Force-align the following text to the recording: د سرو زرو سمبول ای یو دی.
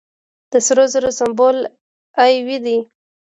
د 0.51 0.53
سرو 0.65 0.85
زرو 0.93 1.09
سمبول 1.19 1.57
ای 2.21 2.31
یو 2.37 2.57
دی. 2.65 2.77